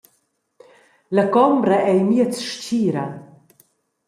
La 1.15 1.25
combra 1.35 1.77
ei 1.91 2.01
miez 2.09 2.35
stgira. 2.51 3.05